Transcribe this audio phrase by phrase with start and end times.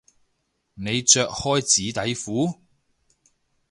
[0.73, 2.57] 你着開紙底褲？